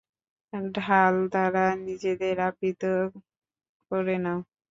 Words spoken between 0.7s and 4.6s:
ঢাল দ্বারা নিজেদের আবৃত করে নাও।